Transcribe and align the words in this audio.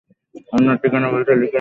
আপনাকে 0.53 0.79
ঠিকানাটা 0.81 1.09
বলছি, 1.13 1.31
লিখে 1.31 1.35
নিন। 1.35 1.49